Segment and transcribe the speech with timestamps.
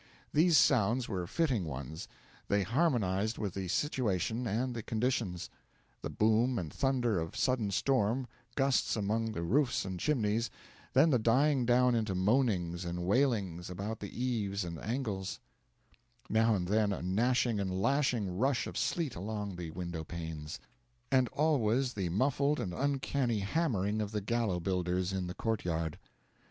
[0.33, 2.07] These sounds were fitting ones:
[2.47, 5.51] they harmonised with the situation and the conditions:
[6.01, 8.25] the boom and thunder of sudden storm
[8.55, 10.49] gusts among the roofs and chimneys,
[10.93, 15.39] then the dying down into moanings and wailings about the eaves and angles;
[16.31, 20.59] now and then a gnashing and lashing rush of sleet along the window panes;
[21.11, 25.99] and always the muffled and uncanny hammering of the gallows builders in the court yard.